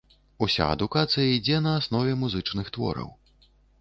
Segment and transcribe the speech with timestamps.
[0.45, 3.13] Уся адукацыя ідзе на аснове музычных твораў.